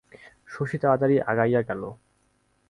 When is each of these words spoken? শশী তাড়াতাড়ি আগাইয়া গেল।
শশী 0.47 0.77
তাড়াতাড়ি 0.77 1.15
আগাইয়া 1.21 1.61
গেল। 1.61 1.81